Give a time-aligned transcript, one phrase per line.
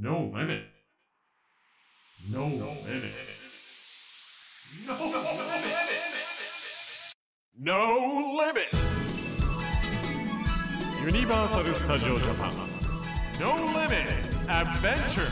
[0.00, 0.62] No limit.
[2.30, 2.62] No limit.
[4.86, 5.34] No limit.
[7.58, 7.78] No
[8.38, 8.68] limit.
[11.04, 12.52] ユニバーサル・スタジオ・ジャパン
[13.40, 13.96] No Limit
[14.46, 15.26] Adventure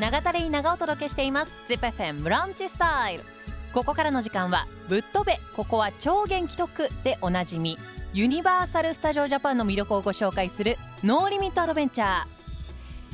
[0.00, 3.24] 長田レイ長お届けしています ZIPFM ブランチスタイル
[3.72, 7.78] ここからの時間はぶっ飛べここは超元気特でおなじみ
[8.12, 12.47] ユニバーサル・スタジオ・ジャパンの魅力をご紹介するNo Limit Adventure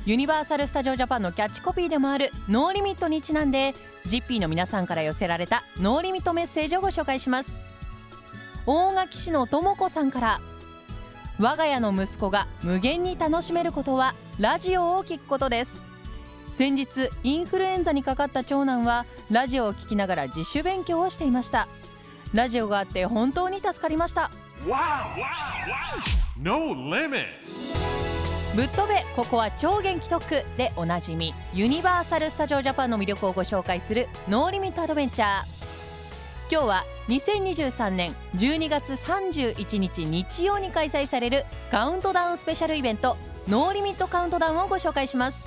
[0.06, 3.74] ユニバーサル・スタジオ・ジャパンのキャッチコピーでもある No Limit にちなんで
[4.06, 7.50] GP の皆さんから寄せられた No Limit メッセージをご紹介します。
[8.66, 10.40] 大垣市のとも子さんから
[11.38, 15.72] 我が家の息子が無限に楽しめることはラジオを聞くことです。
[16.58, 21.66] 先日インフルエンザにかかった長男はラジオを聞きながら自主勉強をしていました。
[22.34, 24.30] ラジオがあって本当に助かりました。
[26.36, 27.93] No Limit.
[28.54, 35.44] ぶっ飛べここは超元気特区でおなじみユニバーサル・スタジオ・ジャパンの魅力をご紹介するノーリミット・アドベンチャー。
[36.48, 43.16] 今日は2023年12月31日日曜に開催されるカウントダウンスペシャルイベント
[43.48, 45.42] ノーリミットカウントダウンをご紹介します。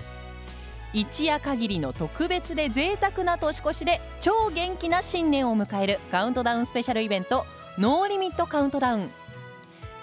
[0.94, 7.46] 一夜限りの特別で贅沢な年越しで超元気な新年を迎えるカウントダウンスペシャルイベント
[7.78, 9.10] ノーリミットカウントダウン。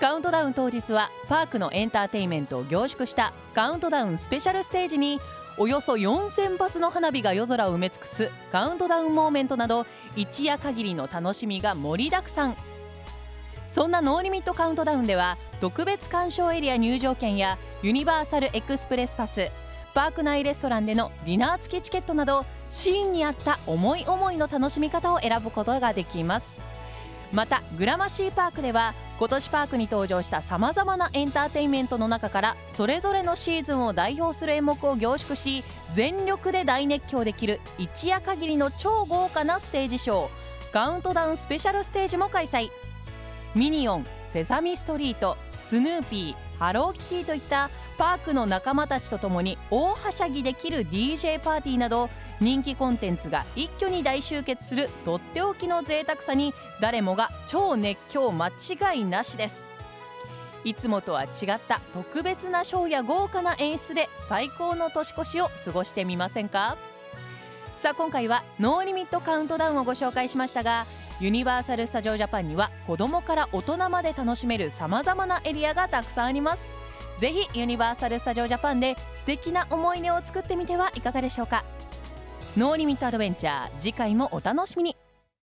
[0.01, 5.21] カウントダウン当日はパークのエンターテインメントを凝縮したカウントダウンスペシャルステージに
[5.57, 12.57] およそ4000発の花火が夜空を埋め尽くすカウントダウンモーメントなど一夜限りの楽しみが盛りだくさん。
[13.69, 19.51] そんなノーリミットカウントダウンでは特別鑑賞エリア入場券やユニバーサルエクスプレスパス
[19.95, 26.61] パーク内レストランでのディナー付きチケットなどシーンに合った思い思いの楽しみ方を選ぶことができます。
[27.33, 35.63] またグラマシーパークでは今年パークに登場したさまざまなエンターテインメントの中からそれぞれのシーズンを代表する演目を凝縮し
[35.93, 42.69] 全力で大熱狂できる一夜限りの超豪華なステージショーカウントダウンスペシャルステージも開催。
[43.55, 52.09] ミニオンセサミストリートスヌーピーハローキティといったパークの仲間たちと共に大はしゃぎできる DJ パーティーなど
[52.41, 59.63] 人気コンテンツが一挙に大集結するとっておきの贅沢さに誰もが超熱狂間違いなしです。
[60.65, 61.29] いつもとは違っ
[61.69, 66.79] た特別なショーや豪華な演出で最高の年越しを過ごしてみませんか？
[67.83, 70.87] さあ今回はノーリミットカウントダウンをご紹介しましたが
[71.21, 76.67] ユニバーサル・スタジオ・ジャパンには子どもから大人まで楽しめるさまざまなエリアがたくさんあります。
[77.21, 81.65] ぜひユニバーサル・スタジオ・ジャパンで素敵な思い出を作ってみてはいかがでしょうか。
[82.57, 84.97] ノーリミットアドベンチャー次回もお楽しみに。